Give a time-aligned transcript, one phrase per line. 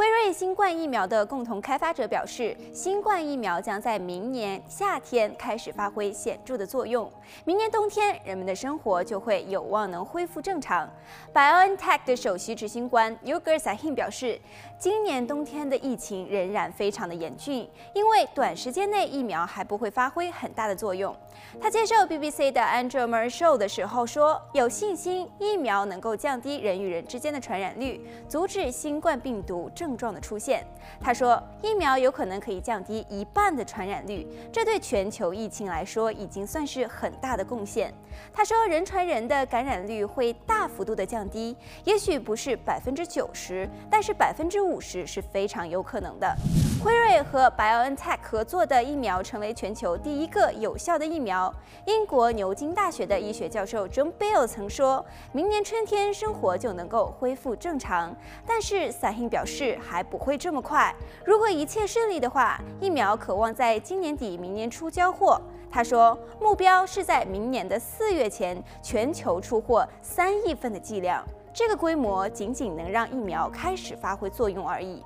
[0.00, 7.12] 辉瑞新冠疫苗的共同开发者表示，新冠疫苗将在明年夏天开始发挥显著的作用，
[7.44, 10.88] 明年冬天人们的生活就会有望能恢复正常。
[11.34, 14.40] BioNTech 的首席执行官 Yugur Sahin 表示，
[14.78, 21.14] 今年冬天的疫情仍然非常的严峻，因为短时间内疫苗还不会发挥很大的作用。
[21.60, 30.64] 他接受 BBC 的 Andrew Murray Show 的时候说，有信心疫苗能够降低人与人之间的传染率，阻止新冠病毒正症状的出现。
[31.00, 37.92] 他说，疫苗有可能可以降低一半的传染率，这对全球疫情来说已经算是很大的贡献。
[38.32, 46.36] 他说，人传人的感染率会大幅度的降低，也许不是百分之九十，但是百分之五十是非常有可能的。
[46.82, 51.52] 辉瑞和 BioNTech 合作的疫苗成为全球第一个有效的疫苗。
[51.84, 60.94] 英国牛津大学的医学教授 John Bell 曾说，明年春天生活就能够恢复正常，但是 Sahin 表示还不会这么快。
[61.22, 65.38] 如果一切顺利的话，疫苗可望在今年底、明年初交货。
[65.70, 71.22] 他说，目标是在明年的四月前全球出货三亿份的剂量，
[71.52, 75.04] 这个规模仅仅能让疫苗开始发挥作用而已。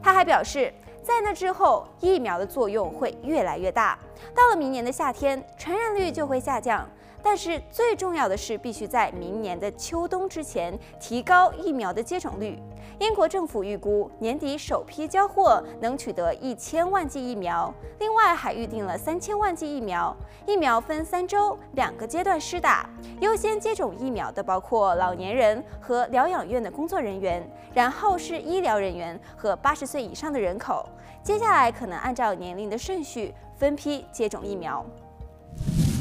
[0.00, 0.72] 他还表示，
[1.06, 3.96] 在那之后，疫苗的作用会越来越大。
[4.34, 6.84] 到了明年的夏天，传染率就会下降。
[7.22, 12.58] 但是最重要的是，必须在明年的秋冬之前提高疫苗的接种率。
[12.98, 20.16] 英国政府预估年底首批交货能取得一千万剂疫苗，另外还预定了三千万剂疫苗。
[20.46, 22.88] 疫苗分三周两个阶段施打，
[23.20, 30.88] 优先接种疫苗的包括老年人和疗养院的工作人员，然后是医疗人员和八十岁以上的人口。
[31.22, 34.82] 接下来可能按照年龄的顺序分批接种疫苗。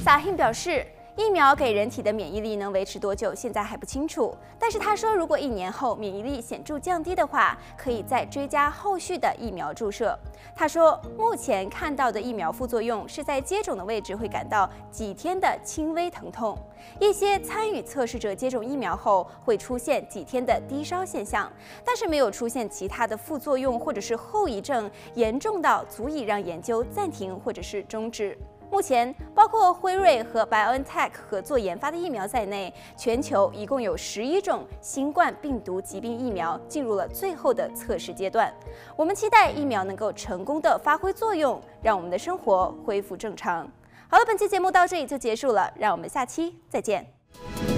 [0.02, 0.86] 萨辛表示，
[1.18, 4.36] 疫苗给人体的免疫力能维持多久，现在还不清楚。
[4.60, 10.18] 但是他说，如果一年后免疫力显著降低的话，可以再追加后续的疫苗注射。
[10.54, 16.58] 他说，目前看到的疫苗副作用是在接种的位置会感到几天的轻微疼痛，
[17.00, 21.50] 一些参与测试者接种疫苗后会出现几天的低烧现象，
[21.86, 28.38] 但是没有出现其他的副作用或者是后遗症严重到足以让研究暂停或者是终止。
[28.72, 38.54] 目前，包括辉瑞和 BioNTech 合作研发的疫苗在内，全球一共有十一种新冠病毒疾病疫苗进入了最后的测试阶段。
[38.96, 43.70] 我们期待疫苗能够成功的发挥作用，让我们的生活恢复正常。
[44.10, 47.75] 好了，本期节目到这里就结束了，让我们下期再见。